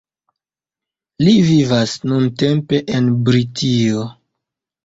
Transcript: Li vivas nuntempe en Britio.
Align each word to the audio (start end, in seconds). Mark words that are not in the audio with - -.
Li 1.27 1.35
vivas 1.49 1.93
nuntempe 2.13 2.81
en 2.97 3.15
Britio. 3.29 4.09